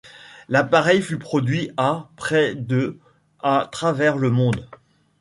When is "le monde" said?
4.17-4.65